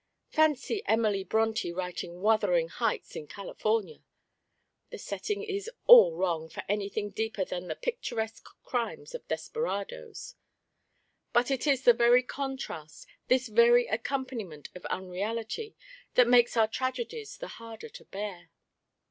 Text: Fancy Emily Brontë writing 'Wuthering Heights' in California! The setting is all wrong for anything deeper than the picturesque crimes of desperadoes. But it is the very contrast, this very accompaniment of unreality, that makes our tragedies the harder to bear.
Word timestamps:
Fancy 0.31 0.81
Emily 0.87 1.23
Brontë 1.23 1.75
writing 1.75 2.21
'Wuthering 2.21 2.69
Heights' 2.69 3.15
in 3.15 3.27
California! 3.27 3.99
The 4.89 4.97
setting 4.97 5.43
is 5.43 5.69
all 5.85 6.15
wrong 6.15 6.49
for 6.49 6.63
anything 6.67 7.11
deeper 7.11 7.45
than 7.45 7.67
the 7.67 7.75
picturesque 7.75 8.47
crimes 8.63 9.13
of 9.13 9.27
desperadoes. 9.27 10.33
But 11.33 11.51
it 11.51 11.67
is 11.67 11.83
the 11.83 11.93
very 11.93 12.23
contrast, 12.23 13.05
this 13.27 13.47
very 13.47 13.85
accompaniment 13.85 14.69
of 14.73 14.87
unreality, 14.87 15.75
that 16.15 16.27
makes 16.27 16.57
our 16.57 16.67
tragedies 16.67 17.37
the 17.37 17.47
harder 17.59 17.89
to 17.89 18.05
bear. 18.05 18.49